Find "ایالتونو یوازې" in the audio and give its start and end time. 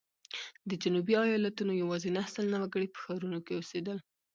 1.21-2.09